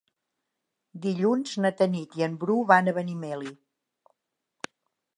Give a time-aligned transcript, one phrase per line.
[1.03, 3.55] Dilluns na Tanit i en Bru van a Benimeli.